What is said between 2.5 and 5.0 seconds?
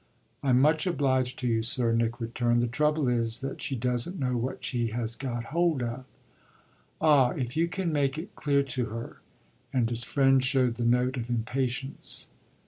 "The trouble is that she doesn't know what she